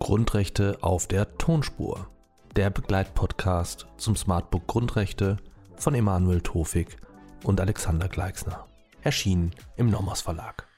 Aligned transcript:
Grundrechte 0.00 0.78
auf 0.80 1.06
der 1.06 1.38
Tonspur. 1.38 2.08
Der 2.56 2.70
Begleitpodcast 2.70 3.86
zum 3.98 4.16
Smartbook 4.16 4.66
Grundrechte 4.66 5.36
von 5.76 5.94
Emanuel 5.94 6.40
Tofik 6.40 6.96
und 7.44 7.60
Alexander 7.60 8.08
Gleixner. 8.08 8.66
Erschienen 9.02 9.54
im 9.76 9.88
Nomos 9.88 10.20
Verlag. 10.20 10.69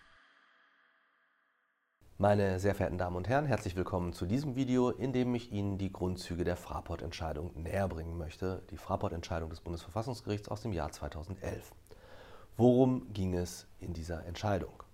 Meine 2.23 2.61
sehr 2.61 2.77
verehrten 2.77 2.99
Damen 2.99 3.17
und 3.17 3.29
Herren, 3.29 3.47
herzlich 3.47 3.75
willkommen 3.75 4.13
zu 4.13 4.27
diesem 4.27 4.55
Video, 4.55 4.91
in 4.91 5.13
dem 5.13 5.35
ich 5.35 5.51
Ihnen 5.51 5.77
die 5.77 5.93
Grundzüge 5.93 6.45
der 6.45 6.55
Fraport-Entscheidung 6.55 7.51
näher 7.61 7.89
bringen 7.89 8.17
möchte. 8.17 8.63
Die 8.71 8.77
Fraport-Entscheidung 8.77 9.51
des 9.51 9.61
Bundesverfassungsgerichts 9.61 10.49
aus 10.49 10.61
dem 10.61 10.73
Jahr 10.73 10.93
2011. 10.93 11.73
Worum 12.57 13.13
ging 13.13 13.35
es 13.35 13.67
in 13.81 13.93
dieser 13.93 14.25
Entscheidung? 14.25 14.85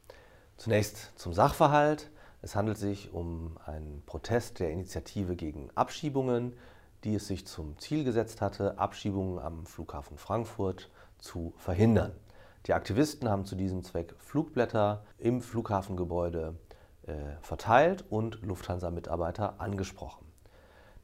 Zunächst 0.56 1.12
zum 1.17 1.34
Sachverhalt. 1.34 2.11
Es 2.41 2.56
handelt 2.56 2.79
sich 2.79 3.12
um 3.12 3.59
einen 3.67 4.03
Protest 4.06 4.59
der 4.59 4.70
Initiative 4.70 5.37
gegen 5.37 5.69
Abschiebungen, 5.75 6.56
die 7.05 7.17
es 7.17 7.27
sich 7.27 7.47
zum 7.47 7.77
Ziel 7.77 8.05
gesetzt 8.05 8.41
hatte, 8.41 8.79
Abschiebungen 8.79 9.39
am 9.39 9.67
Flughafen 9.67 10.17
Frankfurt 10.17 10.91
zu 11.19 11.53
verhindern. 11.59 12.12
Die 12.65 12.73
Aktivisten 12.73 13.29
haben 13.29 13.45
zu 13.45 13.55
diesem 13.55 13.84
Zweck 13.84 14.15
Flugblätter 14.17 15.05
im 15.19 15.42
Flughafengebäude 15.42 16.55
verteilt 17.43 18.05
und 18.11 18.43
Lufthansa-Mitarbeiter 18.43 19.61
angesprochen. 19.61 20.27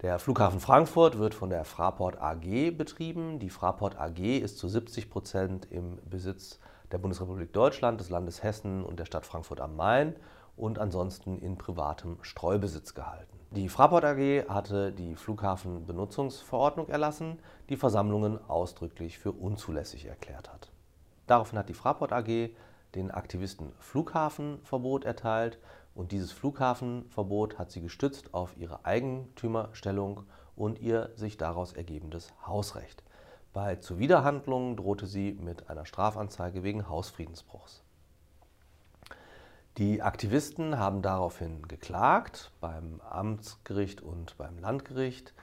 Der 0.03 0.19
Flughafen 0.19 0.61
Frankfurt 0.61 1.19
wird 1.19 1.35
von 1.35 1.51
der 1.51 1.65
Fraport 1.65 2.21
AG 2.21 2.73
betrieben. 2.77 3.39
Die 3.39 3.49
Fraport 3.49 3.99
AG 3.99 4.19
ist 4.19 4.59
zu 4.59 4.69
70 4.69 5.09
Prozent 5.09 5.67
im 5.71 5.99
Besitz 6.05 6.59
der 6.93 6.99
Bundesrepublik 6.99 7.53
Deutschland, 7.53 8.01
des 8.01 8.11
Landes 8.11 8.43
Hessen 8.43 8.85
und 8.85 8.99
der 8.99 9.07
Stadt 9.07 9.25
Frankfurt 9.25 9.61
am 9.61 9.77
Main 9.77 10.15
und 10.57 10.79
ansonsten 10.79 11.39
in 11.39 11.57
privatem 11.57 12.19
Streubesitz 12.23 12.95
gehalten. 12.95 13.39
Die 13.51 13.69
Fraport 13.69 14.05
AG 14.05 14.49
hatte 14.49 14.93
die 14.93 15.15
Flughafenbenutzungsverordnung 15.15 16.89
erlassen, 16.89 17.39
die 17.69 17.77
Versammlungen 17.77 18.39
ausdrücklich 18.49 19.19
für 19.19 19.33
unzulässig 19.33 20.07
erklärt 20.07 20.53
hat. 20.53 20.71
Daraufhin 21.27 21.59
hat 21.59 21.69
die 21.69 21.75
Fraport 21.75 22.13
AG 22.13 22.51
den 22.95 23.11
Aktivisten 23.11 23.73
Flughafenverbot 23.79 25.05
erteilt 25.05 25.59
und 25.95 26.13
dieses 26.13 26.33
Flughafenverbot 26.33 27.59
hat 27.59 27.71
sie 27.71 27.81
gestützt 27.81 28.35
auf 28.35 28.57
ihre 28.57 28.85
Eigentümerstellung 28.85 30.25
und 30.57 30.81
ihr 30.81 31.11
sich 31.15 31.37
daraus 31.37 31.73
ergebendes 31.73 32.33
Hausrecht. 32.47 33.03
Bei 33.53 33.77
Zuwiderhandlungen 33.77 34.77
drohte 34.77 35.07
sie 35.07 35.33
mit 35.41 35.71
einer 35.71 35.87
Strafanzeige 35.87 36.65
wegen 36.65 36.89
Hausfriedensbruchs. 36.89 37.83
Die 39.79 40.03
Aktivisten 40.03 40.79
haben 40.79 41.03
daraufhin 41.03 41.67
geklagt. 41.67 42.53
Beim 42.61 43.01
Amtsgericht 43.01 44.01
und 44.01 44.37
beim 44.37 44.59
Landgericht 44.59 45.35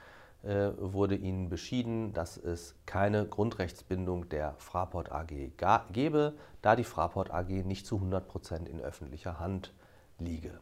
äh, 0.42 0.70
wurde 0.78 1.16
ihnen 1.16 1.48
beschieden, 1.48 2.12
dass 2.14 2.36
es 2.36 2.74
keine 2.86 3.26
Grundrechtsbindung 3.26 4.28
der 4.28 4.54
Fraport 4.58 5.12
AG 5.12 5.52
gebe, 5.92 6.34
da 6.62 6.76
die 6.76 6.84
Fraport 6.84 7.30
AG 7.30 7.48
nicht 7.64 7.86
zu 7.86 7.96
100 7.96 8.26
Prozent 8.26 8.68
in 8.68 8.80
öffentlicher 8.80 9.38
Hand 9.38 9.72
liege. 10.18 10.60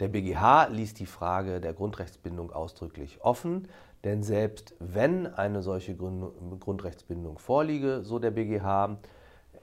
Der 0.00 0.08
BGH 0.08 0.66
ließ 0.66 0.94
die 0.94 1.06
Frage 1.06 1.60
der 1.60 1.72
Grundrechtsbindung 1.72 2.52
ausdrücklich 2.52 3.22
offen, 3.22 3.68
denn 4.04 4.22
selbst 4.22 4.74
wenn 4.78 5.26
eine 5.26 5.62
solche 5.62 5.96
Grundrechtsbindung 5.96 7.38
vorliege, 7.38 8.02
so 8.04 8.18
der 8.18 8.30
BGH, 8.30 8.98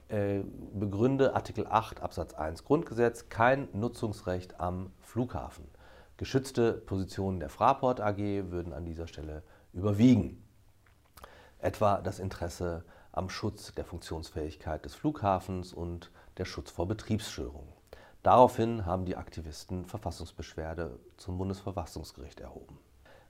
äh, 0.08 0.40
begründe 0.74 1.34
Artikel 1.34 1.66
8 1.66 2.02
Absatz 2.02 2.34
1 2.34 2.64
Grundgesetz 2.64 3.30
kein 3.30 3.68
Nutzungsrecht 3.72 4.60
am 4.60 4.92
Flughafen. 5.00 5.66
Geschützte 6.16 6.74
Positionen 6.74 7.40
der 7.40 7.48
Fraport 7.48 8.00
AG 8.00 8.18
würden 8.50 8.72
an 8.72 8.84
dieser 8.84 9.06
Stelle 9.06 9.42
überwiegen. 9.72 10.42
Etwa 11.58 12.00
das 12.02 12.18
Interesse 12.18 12.84
am 13.12 13.30
Schutz 13.30 13.72
der 13.74 13.84
Funktionsfähigkeit 13.84 14.84
des 14.84 14.94
Flughafens 14.94 15.72
und 15.72 16.10
der 16.36 16.44
Schutz 16.44 16.70
vor 16.70 16.86
Betriebsstörungen. 16.86 17.72
Daraufhin 18.24 18.86
haben 18.86 19.04
die 19.04 19.18
Aktivisten 19.18 19.84
Verfassungsbeschwerde 19.84 20.98
zum 21.18 21.36
Bundesverfassungsgericht 21.36 22.40
erhoben. 22.40 22.78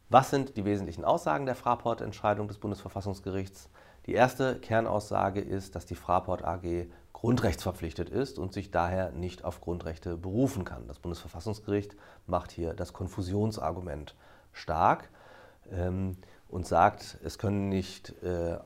Was 0.08 0.30
sind 0.30 0.56
die 0.56 0.64
wesentlichen 0.64 1.04
Aussagen 1.04 1.46
der 1.46 1.56
Fraport-Entscheidung 1.56 2.46
des 2.46 2.58
Bundesverfassungsgerichts? 2.58 3.70
Die 4.06 4.12
erste 4.12 4.56
Kernaussage 4.60 5.40
ist, 5.40 5.74
dass 5.74 5.84
die 5.84 5.96
Fraport 5.96 6.44
AG 6.44 6.86
grundrechtsverpflichtet 7.12 8.08
ist 8.08 8.38
und 8.38 8.52
sich 8.52 8.70
daher 8.70 9.10
nicht 9.10 9.44
auf 9.44 9.60
Grundrechte 9.60 10.16
berufen 10.16 10.64
kann. 10.64 10.86
Das 10.86 11.00
Bundesverfassungsgericht 11.00 11.96
macht 12.28 12.52
hier 12.52 12.72
das 12.72 12.92
Konfusionsargument 12.92 14.14
stark 14.52 15.10
ähm, 15.72 16.18
und 16.48 16.68
sagt, 16.68 17.18
es 17.24 17.38
können 17.38 17.68
nicht, 17.68 18.10
äh, 18.22 18.58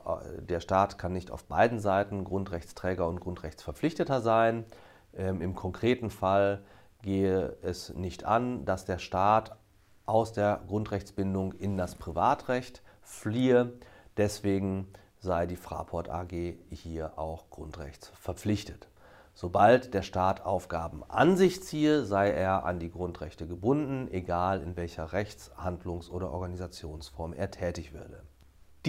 der 0.47 0.59
Staat 0.59 0.99
kann 0.99 1.13
nicht 1.13 1.31
auf 1.31 1.45
beiden 1.45 1.79
Seiten 1.79 2.23
Grundrechtsträger 2.23 3.07
und 3.07 3.19
Grundrechtsverpflichteter 3.19 4.21
sein. 4.21 4.65
Ähm, 5.13 5.41
Im 5.41 5.55
konkreten 5.55 6.09
Fall 6.09 6.63
gehe 7.01 7.57
es 7.61 7.93
nicht 7.93 8.25
an, 8.25 8.65
dass 8.65 8.85
der 8.85 8.97
Staat 8.97 9.57
aus 10.05 10.33
der 10.33 10.61
Grundrechtsbindung 10.67 11.53
in 11.53 11.77
das 11.77 11.95
Privatrecht 11.95 12.81
fliehe. 13.01 13.73
Deswegen 14.17 14.87
sei 15.19 15.45
die 15.45 15.55
Fraport 15.55 16.09
AG 16.09 16.55
hier 16.69 17.17
auch 17.17 17.49
grundrechtsverpflichtet. 17.49 18.89
Sobald 19.33 19.93
der 19.93 20.01
Staat 20.01 20.45
Aufgaben 20.45 21.03
an 21.07 21.37
sich 21.37 21.63
ziehe, 21.63 22.03
sei 22.03 22.31
er 22.31 22.65
an 22.65 22.79
die 22.79 22.91
Grundrechte 22.91 23.47
gebunden, 23.47 24.09
egal 24.11 24.61
in 24.61 24.75
welcher 24.75 25.13
Rechts-, 25.13 25.51
Handlungs- 25.55 26.09
oder 26.09 26.31
Organisationsform 26.31 27.33
er 27.33 27.49
tätig 27.49 27.93
würde. 27.93 28.23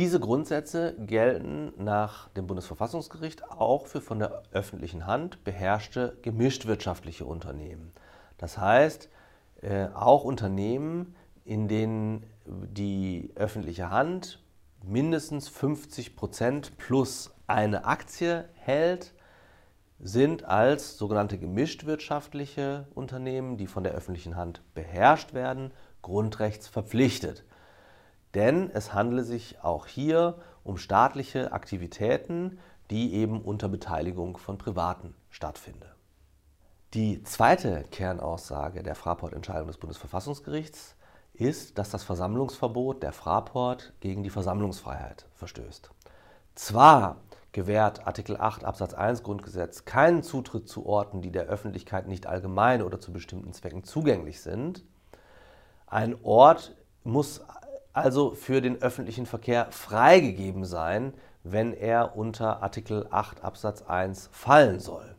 Diese 0.00 0.18
Grundsätze 0.18 0.94
gelten 0.98 1.74
nach 1.76 2.30
dem 2.30 2.46
Bundesverfassungsgericht 2.46 3.50
auch 3.50 3.84
für 3.84 4.00
von 4.00 4.18
der 4.18 4.44
öffentlichen 4.50 5.06
Hand 5.06 5.44
beherrschte 5.44 6.16
gemischtwirtschaftliche 6.22 7.26
Unternehmen. 7.26 7.92
Das 8.38 8.56
heißt, 8.56 9.10
äh, 9.60 9.88
auch 9.88 10.24
Unternehmen, 10.24 11.14
in 11.44 11.68
denen 11.68 12.24
die 12.46 13.30
öffentliche 13.34 13.90
Hand 13.90 14.42
mindestens 14.82 15.50
50 15.50 16.16
Prozent 16.16 16.78
plus 16.78 17.34
eine 17.46 17.84
Aktie 17.84 18.48
hält, 18.54 19.12
sind 19.98 20.44
als 20.46 20.96
sogenannte 20.96 21.36
gemischtwirtschaftliche 21.36 22.88
Unternehmen, 22.94 23.58
die 23.58 23.66
von 23.66 23.84
der 23.84 23.92
öffentlichen 23.92 24.34
Hand 24.34 24.62
beherrscht 24.72 25.34
werden, 25.34 25.72
grundrechtsverpflichtet. 26.00 27.44
Denn 28.34 28.70
es 28.70 28.94
handele 28.94 29.24
sich 29.24 29.62
auch 29.62 29.86
hier 29.86 30.36
um 30.62 30.76
staatliche 30.76 31.52
Aktivitäten, 31.52 32.58
die 32.90 33.14
eben 33.14 33.40
unter 33.40 33.68
Beteiligung 33.68 34.36
von 34.36 34.58
Privaten 34.58 35.14
stattfinden. 35.30 35.88
Die 36.94 37.22
zweite 37.22 37.84
Kernaussage 37.90 38.82
der 38.82 38.96
Fraport-Entscheidung 38.96 39.68
des 39.68 39.78
Bundesverfassungsgerichts 39.78 40.96
ist, 41.34 41.78
dass 41.78 41.90
das 41.90 42.02
Versammlungsverbot 42.02 43.02
der 43.02 43.12
Fraport 43.12 43.92
gegen 44.00 44.22
die 44.22 44.30
Versammlungsfreiheit 44.30 45.26
verstößt. 45.34 45.90
Zwar 46.56 47.16
gewährt 47.52 48.06
Artikel 48.06 48.36
8 48.36 48.64
Absatz 48.64 48.94
1 48.94 49.22
Grundgesetz 49.22 49.84
keinen 49.84 50.22
Zutritt 50.22 50.68
zu 50.68 50.84
Orten, 50.84 51.22
die 51.22 51.30
der 51.30 51.44
Öffentlichkeit 51.44 52.08
nicht 52.08 52.26
allgemein 52.26 52.82
oder 52.82 53.00
zu 53.00 53.12
bestimmten 53.12 53.52
Zwecken 53.52 53.84
zugänglich 53.84 54.40
sind. 54.40 54.84
Ein 55.86 56.16
Ort 56.22 56.76
muss 57.04 57.40
also 57.92 58.32
für 58.32 58.60
den 58.60 58.80
öffentlichen 58.82 59.26
Verkehr 59.26 59.68
freigegeben 59.70 60.64
sein, 60.64 61.14
wenn 61.42 61.72
er 61.72 62.16
unter 62.16 62.62
Artikel 62.62 63.06
8 63.10 63.42
Absatz 63.42 63.82
1 63.82 64.28
fallen 64.32 64.78
soll. 64.78 65.14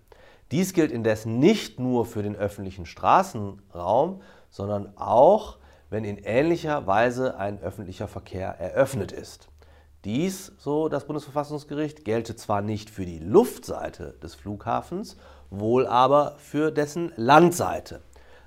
Dies 0.51 0.73
gilt 0.73 0.91
indes 0.91 1.25
nicht 1.25 1.79
nur 1.79 2.05
für 2.05 2.23
den 2.23 2.35
öffentlichen 2.35 2.85
Straßenraum, 2.85 4.21
sondern 4.49 4.97
auch, 4.97 5.57
wenn 5.89 6.03
in 6.03 6.17
ähnlicher 6.17 6.85
Weise 6.87 7.37
ein 7.37 7.61
öffentlicher 7.61 8.07
Verkehr 8.07 8.59
eröffnet 8.59 9.11
ist. 9.11 9.47
Dies, 10.03 10.51
so 10.57 10.89
das 10.89 11.05
Bundesverfassungsgericht, 11.05 12.05
gelte 12.05 12.35
zwar 12.35 12.61
nicht 12.61 12.89
für 12.89 13.05
die 13.05 13.19
Luftseite 13.19 14.15
des 14.21 14.35
Flughafens, 14.35 15.15
wohl 15.49 15.85
aber 15.85 16.35
für 16.37 16.71
dessen 16.71 17.11
Landseite. 17.15 18.01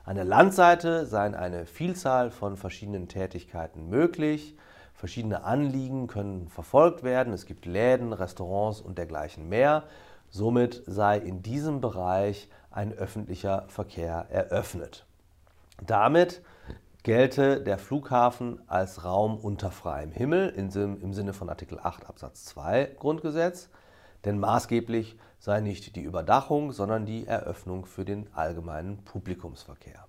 An 0.07 0.17
der 0.17 0.27
Landseite 0.27 1.07
seien 1.07 1.35
eine 1.35 1.65
Vielzahl 1.65 2.31
von 2.31 2.59
verschiedenen 2.59 3.09
Tätigkeiten 3.09 3.89
möglich. 3.89 4.55
Verschiedene 4.93 5.45
Anliegen 5.45 6.09
können 6.09 6.49
verfolgt 6.49 7.03
werden. 7.05 7.33
Es 7.33 7.47
gibt 7.47 7.65
Läden, 7.65 8.13
Restaurants 8.13 8.83
und 8.83 8.99
dergleichen 8.99 9.49
mehr. 9.49 9.85
Somit 10.29 10.83
sei 10.87 11.17
in 11.17 11.43
diesem 11.43 11.81
Bereich 11.81 12.51
ein 12.71 12.93
öffentlicher 12.93 13.65
Verkehr 13.69 14.27
eröffnet. 14.29 15.07
Damit 15.87 16.43
gelte 17.03 17.63
der 17.63 17.79
Flughafen 17.79 18.61
als 18.67 19.05
Raum 19.05 19.39
unter 19.39 19.71
freiem 19.71 20.13
Himmel 20.13 20.51
im 20.51 21.15
Sinne 21.15 21.33
von 21.33 21.49
Artikel 21.49 21.79
8 21.83 22.07
Absatz 22.11 22.45
2 22.45 22.97
Grundgesetz. 22.99 23.71
Denn 24.25 24.39
maßgeblich 24.39 25.17
sei 25.39 25.61
nicht 25.61 25.97
die 25.97 26.03
Überdachung, 26.03 26.73
sondern 26.73 27.07
die 27.07 27.27
Eröffnung 27.27 27.85
für 27.85 28.05
den 28.05 28.27
allgemeinen 28.35 29.05
Publikumsverkehr. 29.05 30.07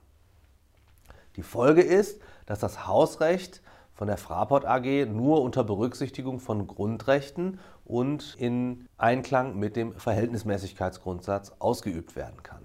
Die 1.35 1.43
Folge 1.43 1.81
ist, 1.81 2.21
dass 2.45 2.59
das 2.59 2.87
Hausrecht 2.87 3.61
von 3.93 4.07
der 4.07 4.17
Fraport 4.17 4.65
AG 4.65 5.05
nur 5.05 5.41
unter 5.41 5.63
Berücksichtigung 5.63 6.39
von 6.39 6.67
Grundrechten 6.67 7.59
und 7.85 8.35
in 8.37 8.87
Einklang 8.97 9.57
mit 9.57 9.75
dem 9.75 9.93
Verhältnismäßigkeitsgrundsatz 9.93 11.53
ausgeübt 11.59 12.15
werden 12.15 12.43
kann. 12.43 12.61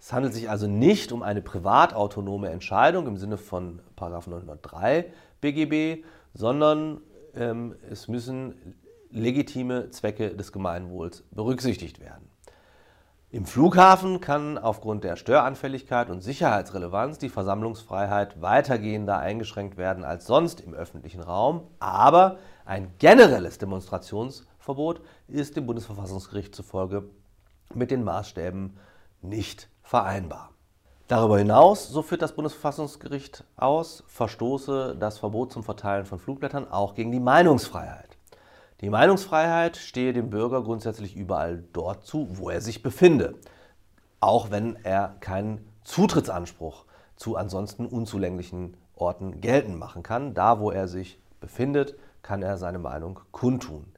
Es 0.00 0.12
handelt 0.12 0.32
sich 0.32 0.48
also 0.48 0.66
nicht 0.66 1.12
um 1.12 1.22
eine 1.22 1.42
privatautonome 1.42 2.48
Entscheidung 2.48 3.06
im 3.06 3.16
Sinne 3.16 3.36
von 3.36 3.80
903 3.98 5.12
BGB, 5.40 6.04
sondern 6.34 7.00
ähm, 7.34 7.74
es 7.90 8.08
müssen 8.08 8.54
legitime 9.10 9.90
Zwecke 9.90 10.34
des 10.36 10.52
Gemeinwohls 10.52 11.24
berücksichtigt 11.30 12.00
werden. 12.00 12.30
Im 13.32 13.46
Flughafen 13.46 14.20
kann 14.20 14.58
aufgrund 14.58 15.04
der 15.04 15.14
Störanfälligkeit 15.14 16.10
und 16.10 16.20
Sicherheitsrelevanz 16.20 17.18
die 17.18 17.28
Versammlungsfreiheit 17.28 18.42
weitergehender 18.42 19.18
eingeschränkt 19.18 19.76
werden 19.76 20.02
als 20.02 20.26
sonst 20.26 20.60
im 20.60 20.74
öffentlichen 20.74 21.20
Raum, 21.20 21.68
aber 21.78 22.38
ein 22.64 22.92
generelles 22.98 23.58
Demonstrationsverbot 23.58 25.00
ist 25.28 25.56
dem 25.56 25.66
Bundesverfassungsgericht 25.66 26.56
zufolge 26.56 27.04
mit 27.72 27.92
den 27.92 28.02
Maßstäben 28.02 28.76
nicht 29.22 29.68
vereinbar. 29.82 30.50
Darüber 31.06 31.38
hinaus, 31.38 31.88
so 31.88 32.02
führt 32.02 32.22
das 32.22 32.34
Bundesverfassungsgericht 32.34 33.44
aus, 33.56 34.02
verstoße 34.08 34.96
das 34.98 35.18
Verbot 35.18 35.52
zum 35.52 35.62
Verteilen 35.62 36.06
von 36.06 36.18
Flugblättern 36.18 36.68
auch 36.68 36.94
gegen 36.94 37.12
die 37.12 37.20
Meinungsfreiheit. 37.20 38.16
Die 38.80 38.88
Meinungsfreiheit 38.88 39.76
stehe 39.76 40.14
dem 40.14 40.30
Bürger 40.30 40.62
grundsätzlich 40.62 41.14
überall 41.14 41.64
dort 41.74 42.06
zu, 42.06 42.38
wo 42.38 42.48
er 42.48 42.62
sich 42.62 42.82
befinde, 42.82 43.34
auch 44.20 44.50
wenn 44.50 44.76
er 44.84 45.16
keinen 45.20 45.68
Zutrittsanspruch 45.84 46.86
zu 47.14 47.36
ansonsten 47.36 47.84
unzulänglichen 47.84 48.76
Orten 48.94 49.42
geltend 49.42 49.78
machen 49.78 50.02
kann. 50.02 50.32
Da, 50.32 50.60
wo 50.60 50.70
er 50.70 50.88
sich 50.88 51.20
befindet, 51.40 51.94
kann 52.22 52.42
er 52.42 52.56
seine 52.56 52.78
Meinung 52.78 53.20
kundtun. 53.32 53.92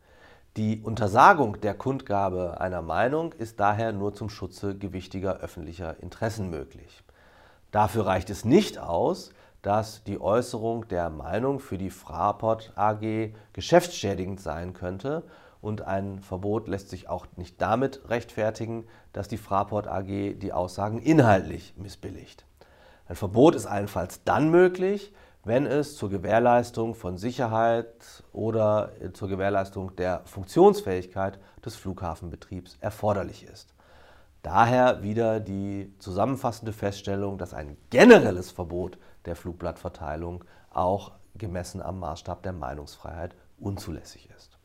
Die 0.57 0.83
Untersagung 0.83 1.61
der 1.61 1.75
Kundgabe 1.75 2.61
einer 2.61 2.83
Meinung 2.83 3.33
ist 3.33 3.61
daher 3.61 3.93
nur 3.93 4.15
zum 4.15 4.29
Schutze 4.29 4.77
gewichtiger 4.77 5.39
öffentlicher 5.39 6.03
Interessen 6.03 6.51
möglich. 6.51 7.05
Dafür 7.71 8.07
reicht 8.07 8.31
es 8.31 8.45
nicht 8.45 8.79
aus, 8.79 9.33
dass 9.63 10.03
die 10.05 10.21
Äußerung 10.21 10.89
der 10.89 11.09
Meinung 11.09 11.61
für 11.61 11.79
die 11.79 11.91
Fraport 11.91 12.73
AG 12.77 13.33
geschäftsschädigend 13.53 14.41
sein 14.41 14.75
könnte. 14.75 15.23
Und 15.61 15.83
ein 15.83 16.19
Verbot 16.19 16.67
lässt 16.67 16.91
sich 16.91 17.09
auch 17.09 17.27
nicht 17.37 17.63
damit 17.63 18.09
rechtfertigen, 18.09 18.85
dass 19.13 19.29
die 19.29 19.37
Fraport 19.37 19.87
AG 19.87 20.35
die 20.35 20.53
Aussagen 20.53 20.99
inhaltlich 20.99 21.75
missbilligt. 21.77 22.45
Ein 23.07 23.15
Verbot 23.15 23.55
ist 23.55 23.67
allenfalls 23.67 24.25
dann 24.25 24.51
möglich, 24.51 25.13
wenn 25.45 25.67
es 25.67 25.97
zur 25.97 26.11
Gewährleistung 26.11 26.95
von 26.95 27.17
Sicherheit 27.17 28.25
oder 28.33 28.93
zur 29.13 29.29
Gewährleistung 29.29 29.95
der 29.97 30.23
Funktionsfähigkeit 30.25 31.39
des 31.65 31.77
Flughafenbetriebs 31.77 32.77
erforderlich 32.81 33.45
ist. 33.45 33.75
Daher 34.43 35.03
wieder 35.05 35.39
die 35.39 35.95
zusammenfassende 35.99 36.73
Feststellung, 36.73 37.39
dass 37.39 37.55
ein 37.55 37.77
generelles 37.91 38.51
Verbot 38.51 38.99
der 39.25 39.37
Flugblattverteilung 39.37 40.45
auch 40.71 41.13
gemessen 41.35 41.83
am 41.83 41.99
Maßstab 42.01 42.43
der 42.43 42.53
Meinungsfreiheit 42.53 43.35
unzulässig 43.59 44.29
ist. 44.37 44.59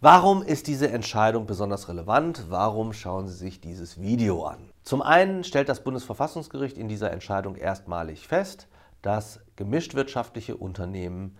Warum 0.00 0.42
ist 0.42 0.66
diese 0.66 0.90
Entscheidung 0.90 1.46
besonders 1.46 1.88
relevant? 1.88 2.50
Warum 2.50 2.92
schauen 2.92 3.26
Sie 3.26 3.34
sich 3.34 3.60
dieses 3.60 4.00
Video 4.00 4.44
an? 4.44 4.70
Zum 4.82 5.00
einen 5.00 5.44
stellt 5.44 5.70
das 5.70 5.82
Bundesverfassungsgericht 5.82 6.76
in 6.76 6.88
dieser 6.88 7.10
Entscheidung 7.10 7.56
erstmalig 7.56 8.28
fest, 8.28 8.68
dass 9.00 9.40
gemischtwirtschaftliche 9.56 10.56
Unternehmen 10.56 11.38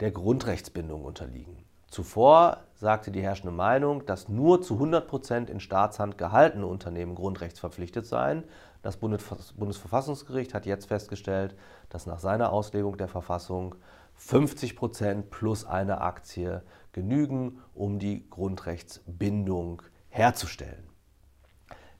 der 0.00 0.12
Grundrechtsbindung 0.12 1.04
unterliegen. 1.04 1.64
Zuvor 1.94 2.64
sagte 2.74 3.12
die 3.12 3.22
herrschende 3.22 3.52
Meinung, 3.52 4.04
dass 4.04 4.28
nur 4.28 4.60
zu 4.60 4.74
100 4.74 5.06
Prozent 5.06 5.48
in 5.48 5.60
Staatshand 5.60 6.18
gehaltene 6.18 6.66
Unternehmen 6.66 7.14
grundrechtsverpflichtet 7.14 8.04
seien. 8.04 8.42
Das 8.82 8.96
Bundesverfassungsgericht 8.96 10.54
hat 10.54 10.66
jetzt 10.66 10.86
festgestellt, 10.86 11.54
dass 11.90 12.06
nach 12.06 12.18
seiner 12.18 12.52
Auslegung 12.52 12.96
der 12.96 13.06
Verfassung 13.06 13.76
50 14.14 14.74
Prozent 14.74 15.30
plus 15.30 15.64
eine 15.64 16.00
Aktie 16.00 16.64
genügen, 16.90 17.60
um 17.74 18.00
die 18.00 18.28
Grundrechtsbindung 18.28 19.82
herzustellen. 20.08 20.88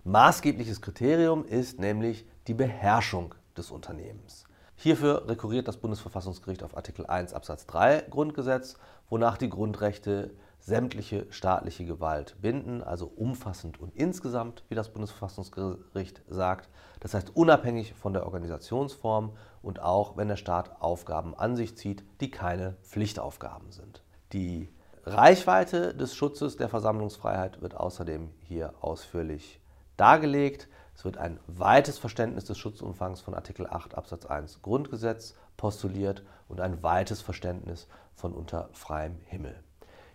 Maßgebliches 0.02 0.82
Kriterium 0.82 1.44
ist 1.44 1.78
nämlich 1.78 2.26
die 2.48 2.54
Beherrschung 2.54 3.36
des 3.56 3.70
Unternehmens. 3.70 4.44
Hierfür 4.76 5.28
rekurriert 5.28 5.68
das 5.68 5.76
Bundesverfassungsgericht 5.76 6.62
auf 6.62 6.76
Artikel 6.76 7.06
1 7.06 7.32
Absatz 7.32 7.66
3 7.66 8.06
Grundgesetz, 8.10 8.76
wonach 9.08 9.38
die 9.38 9.48
Grundrechte 9.48 10.34
sämtliche 10.58 11.26
staatliche 11.30 11.84
Gewalt 11.84 12.36
binden, 12.40 12.82
also 12.82 13.06
umfassend 13.06 13.78
und 13.78 13.94
insgesamt, 13.94 14.64
wie 14.68 14.74
das 14.74 14.92
Bundesverfassungsgericht 14.92 16.22
sagt. 16.26 16.70
Das 17.00 17.12
heißt 17.12 17.36
unabhängig 17.36 17.94
von 17.94 18.14
der 18.14 18.24
Organisationsform 18.24 19.36
und 19.62 19.80
auch 19.82 20.16
wenn 20.16 20.28
der 20.28 20.36
Staat 20.36 20.80
Aufgaben 20.80 21.34
an 21.34 21.54
sich 21.54 21.76
zieht, 21.76 22.02
die 22.20 22.30
keine 22.30 22.76
Pflichtaufgaben 22.82 23.72
sind. 23.72 24.02
Die 24.32 24.70
Reichweite 25.04 25.94
des 25.94 26.14
Schutzes 26.14 26.56
der 26.56 26.70
Versammlungsfreiheit 26.70 27.60
wird 27.60 27.76
außerdem 27.76 28.30
hier 28.40 28.72
ausführlich 28.80 29.60
dargelegt. 29.98 30.68
Es 30.94 31.04
wird 31.04 31.18
ein 31.18 31.40
weites 31.46 31.98
Verständnis 31.98 32.44
des 32.44 32.56
Schutzumfangs 32.56 33.20
von 33.20 33.34
Artikel 33.34 33.66
8 33.66 33.96
Absatz 33.96 34.26
1 34.26 34.62
Grundgesetz 34.62 35.34
postuliert 35.56 36.22
und 36.48 36.60
ein 36.60 36.82
weites 36.82 37.20
Verständnis 37.20 37.88
von 38.14 38.32
unter 38.32 38.68
freiem 38.72 39.18
Himmel. 39.24 39.54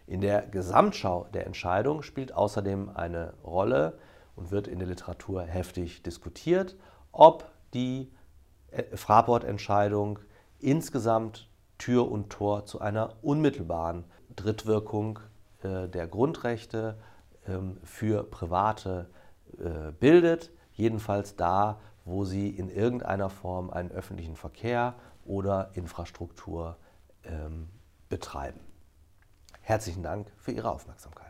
In 0.08 0.22
der 0.22 0.42
Gesamtschau 0.42 1.28
der 1.34 1.46
Entscheidung 1.46 2.02
spielt 2.02 2.34
außerdem 2.34 2.90
eine 2.90 3.34
Rolle 3.44 4.00
und 4.36 4.52
wird 4.52 4.68
in 4.68 4.80
der 4.80 4.88
Literatur 4.88 5.44
heftig 5.44 6.02
diskutiert, 6.02 6.76
ob 7.12 7.52
die 7.74 8.12
äh, 8.72 8.96
Fraport-Entscheidung 8.96 10.20
insgesamt 10.60 11.50
Tür 11.78 12.12
und 12.12 12.30
Tor 12.30 12.66
zu 12.66 12.80
einer 12.80 13.16
unmittelbaren 13.22 14.06
Drittwirkung 14.36 15.20
äh, 15.62 15.88
der 15.88 16.08
Grundrechte 16.08 16.98
ähm, 17.48 17.78
für 17.84 18.24
Private 18.24 19.10
äh, 19.58 19.92
bildet 19.92 20.52
jedenfalls 20.80 21.36
da, 21.36 21.80
wo 22.06 22.24
sie 22.24 22.50
in 22.50 22.70
irgendeiner 22.70 23.30
Form 23.30 23.70
einen 23.70 23.92
öffentlichen 23.92 24.36
Verkehr 24.36 24.96
oder 25.26 25.72
Infrastruktur 25.74 26.78
ähm, 27.26 27.68
betreiben. 28.08 28.62
Herzlichen 29.62 30.02
Dank 30.02 30.32
für 30.38 30.52
Ihre 30.52 30.72
Aufmerksamkeit. 30.72 31.29